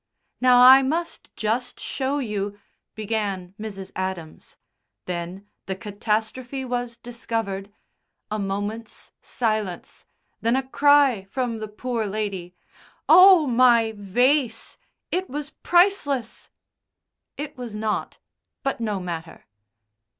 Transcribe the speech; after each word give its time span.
"Now 0.41 0.63
I 0.63 0.81
must 0.81 1.29
just 1.35 1.79
show 1.79 2.17
you," 2.17 2.57
began 2.95 3.53
Mrs. 3.59 3.91
Adams. 3.95 4.57
Then 5.05 5.45
the 5.67 5.75
catastrophe 5.75 6.65
was 6.65 6.97
discovered 6.97 7.71
a 8.31 8.39
moment's 8.39 9.11
silence, 9.21 10.07
then 10.41 10.55
a 10.55 10.67
cry 10.67 11.27
from 11.29 11.59
the 11.59 11.67
poor 11.67 12.07
lady: 12.07 12.55
"Oh, 13.07 13.45
my 13.45 13.93
vase! 13.95 14.75
It 15.11 15.29
was 15.29 15.51
priceless!" 15.51 16.49
(It 17.37 17.55
was 17.55 17.75
not, 17.75 18.17
but 18.63 18.79
no 18.79 18.99
matter.) 18.99 19.45